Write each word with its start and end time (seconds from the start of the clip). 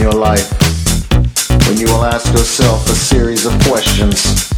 your 0.00 0.12
life 0.12 0.48
when 1.68 1.76
you 1.76 1.86
will 1.86 2.04
ask 2.04 2.32
yourself 2.32 2.88
a 2.88 2.94
series 2.94 3.44
of 3.44 3.52
questions. 3.68 4.48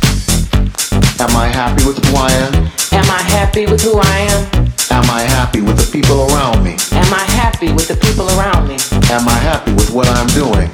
Am 1.18 1.34
I 1.36 1.50
happy 1.50 1.84
with 1.84 1.98
who 2.06 2.14
I 2.14 2.30
am? 2.46 2.54
Am 2.94 3.10
I 3.10 3.22
happy 3.26 3.66
with 3.66 3.82
who 3.82 3.98
I 3.98 4.18
am? 4.30 4.42
Am 4.90 5.10
I 5.10 5.22
happy 5.22 5.60
with 5.60 5.78
the 5.82 5.88
people 5.90 6.30
around 6.30 6.62
me? 6.62 6.76
Am 6.92 7.12
I 7.12 7.24
happy 7.34 7.72
with 7.72 7.88
the 7.88 7.96
people 7.96 8.30
around 8.38 8.68
me? 8.68 8.78
Am 9.10 9.26
I 9.28 9.34
happy 9.42 9.72
with 9.72 9.90
what 9.90 10.06
I'm 10.06 10.28
doing? 10.28 10.70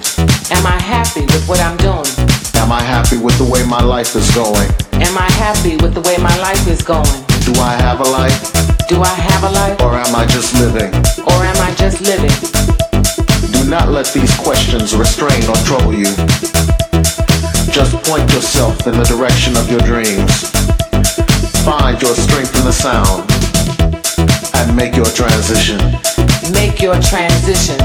Am 0.52 0.66
I 0.66 0.76
happy 0.76 1.24
with 1.24 1.48
what 1.48 1.60
I'm 1.60 1.76
doing? 1.78 2.12
Am 2.60 2.70
I 2.70 2.82
happy 2.82 3.16
with 3.16 3.38
the 3.38 3.48
way 3.48 3.64
my 3.64 3.82
life 3.82 4.14
is 4.16 4.28
going? 4.34 4.68
Am 5.00 5.16
I 5.16 5.30
happy 5.40 5.76
with 5.76 5.94
the 5.94 6.02
way 6.02 6.18
my 6.18 6.36
life 6.44 6.68
is 6.68 6.82
going? 6.82 7.24
Do 7.48 7.56
I 7.60 7.72
have 7.80 8.00
a 8.00 8.08
life? 8.20 8.36
Do 8.86 9.00
I 9.00 9.16
have 9.16 9.44
a 9.44 9.50
life? 9.50 9.80
Or 9.80 9.94
am 9.96 10.14
I 10.14 10.26
just 10.26 10.52
living? 10.60 10.92
Or 11.24 11.40
am 11.40 11.56
I 11.56 11.74
just 11.74 12.02
living? 12.02 12.87
Do 13.68 13.74
not 13.74 13.90
let 13.90 14.06
these 14.14 14.34
questions 14.38 14.96
restrain 14.96 15.44
or 15.44 15.54
trouble 15.56 15.92
you. 15.92 16.06
Just 17.70 17.94
point 18.08 18.24
yourself 18.32 18.86
in 18.86 18.96
the 18.96 19.04
direction 19.06 19.58
of 19.58 19.70
your 19.70 19.80
dreams. 19.80 20.32
Find 21.68 22.00
your 22.00 22.14
strength 22.14 22.56
in 22.56 22.64
the 22.64 22.72
sound 22.72 23.28
and 24.56 24.74
make 24.74 24.96
your 24.96 25.04
transition. 25.04 25.76
Make 26.50 26.80
your 26.80 26.98
transition. 26.98 27.76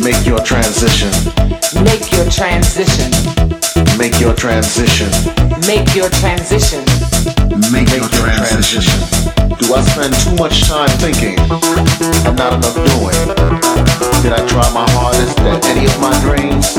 Make 0.00 0.24
your 0.28 0.38
transition. 0.38 1.10
Make 1.82 2.12
your 2.12 2.30
transition. 2.30 3.10
Make 3.98 4.20
your 4.20 4.32
transition. 4.32 5.45
Make 5.64 5.94
your 5.94 6.10
transition. 6.10 6.84
Make 7.72 7.88
your 7.88 8.08
transition. 8.12 8.84
Do 9.56 9.72
I 9.72 9.80
spend 9.88 10.12
too 10.20 10.36
much 10.36 10.68
time 10.68 10.90
thinking 11.00 11.38
and 12.28 12.36
not 12.36 12.52
enough 12.52 12.76
doing? 12.76 13.16
Did 14.20 14.32
I 14.36 14.44
try 14.48 14.68
my 14.74 14.84
hardest 14.92 15.38
at 15.40 15.64
any 15.64 15.86
of 15.86 15.98
my 15.98 16.12
dreams? 16.20 16.74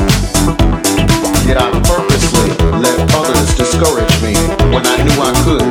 Did 1.44 1.56
I 1.56 1.70
purposely 1.82 2.50
let 2.78 2.96
others 3.14 3.56
discourage 3.56 4.22
me 4.22 4.34
when 4.70 4.86
I 4.86 5.02
knew 5.02 5.18
I 5.20 5.32
could? 5.44 5.67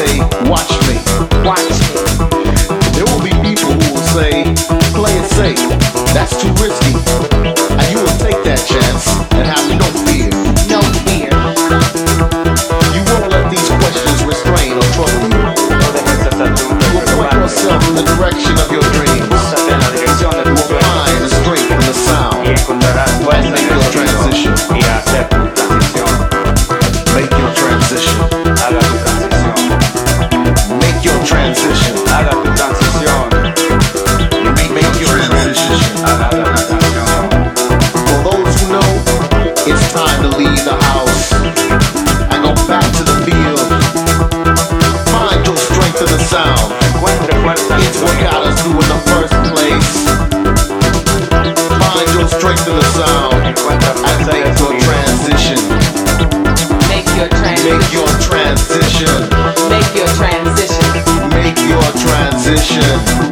Say, 0.00 0.18
watch 0.48 0.72
me. 0.88 0.96
Watch 1.44 1.68
me. 1.68 1.92
There 2.96 3.04
will 3.04 3.20
be 3.20 3.32
people 3.44 3.72
who 3.76 3.86
will 3.92 4.08
say, 4.16 4.48
play 4.96 5.12
it 5.12 5.28
safe. 5.36 5.60
That's 6.16 6.32
too 6.40 6.52
risky, 6.56 6.96
and 7.76 7.86
you 7.92 8.00
will 8.00 8.16
take 8.16 8.40
that 8.48 8.64
chance 8.64 9.04
and 9.36 9.44
have 9.44 9.66
no 9.76 9.88
fear. 10.08 10.32
No 10.72 10.80
fear. 11.04 11.28
You 12.96 13.02
won't 13.12 13.28
let 13.28 13.44
these 13.52 13.68
questions 13.68 14.24
restrain 14.24 14.72
or 14.80 14.86
trouble 14.96 15.28
you. 15.28 15.44
You 16.56 16.88
will 16.96 17.04
point 17.12 17.36
yourself 17.36 17.80
in 17.88 17.94
the 18.00 18.06
direction 18.16 18.56
of 18.56 18.72
your 18.72 18.86
dreams. 18.96 19.28
You 19.28 20.56
will 20.56 20.80
find 20.80 21.20
the 21.20 21.30
strength 21.44 21.70
in 21.76 21.82
the 21.84 21.96
sound. 22.08 22.48
en 22.48 22.56
Make 23.52 23.68
your 23.68 23.84
transition. 23.92 24.52
Make 27.12 27.30
your 27.36 27.52
transition. 27.54 28.29
It's 39.70 39.92
time 39.92 40.22
to 40.22 40.36
leave 40.36 40.64
the 40.64 40.74
house 40.90 41.32
and 41.32 42.42
go 42.42 42.52
back 42.66 42.82
to 42.98 43.02
the 43.06 43.16
field. 43.22 43.62
Find 45.14 45.46
your 45.46 45.56
strength 45.56 46.02
in 46.02 46.10
the 46.10 46.18
sound. 46.26 46.74
Encuentre 46.90 47.34
fuerza 47.38 47.74
en 47.74 47.80
el 47.80 47.86
It's 47.86 48.00
what 48.02 48.16
got 48.18 48.42
us 48.46 48.58
through 48.62 48.82
in 48.82 48.88
the 48.90 49.00
first 49.10 49.34
place. 49.50 49.92
Find 51.86 52.08
your 52.18 52.26
strength 52.26 52.66
in 52.66 52.74
the 52.74 52.88
sound 52.98 53.34
and 53.46 54.26
make 54.26 54.58
your 54.58 54.74
transition. 54.82 55.58
Make 56.90 57.06
your 57.14 57.30
Make 57.62 57.92
your 57.92 58.10
transition. 58.26 59.20
Make 59.70 59.94
your 59.94 60.10
transition. 60.18 60.90
Make 61.30 61.58
your 61.70 61.86
transition. 62.02 63.29